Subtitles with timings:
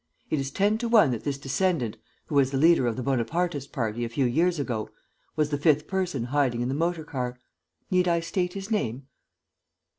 [0.31, 1.95] It is ten to one that this descendant,
[2.25, 4.89] who was the leader of the Bonapartist party a few years ago,
[5.35, 7.37] was the fifth person hiding in the motor car.
[7.91, 9.05] Need I state his name?"